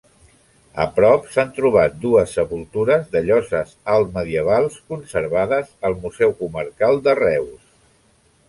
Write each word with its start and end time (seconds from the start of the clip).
A 0.85 0.85
prop 0.93 1.27
s'han 1.33 1.51
trobat 1.57 1.99
dues 2.05 2.33
sepultures 2.37 3.05
de 3.17 3.21
lloses 3.27 3.75
altmedievals, 3.99 4.81
conservades 4.95 5.73
al 5.91 5.99
Museu 6.07 6.37
Comarcal 6.41 7.03
de 7.09 7.17
Reus. 7.25 7.63